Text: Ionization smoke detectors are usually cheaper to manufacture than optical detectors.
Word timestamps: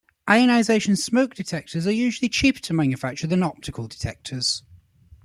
Ionization 0.27 0.95
smoke 0.95 1.35
detectors 1.35 1.85
are 1.85 1.91
usually 1.91 2.27
cheaper 2.27 2.57
to 2.61 2.73
manufacture 2.73 3.27
than 3.27 3.43
optical 3.43 3.87
detectors. 3.87 4.63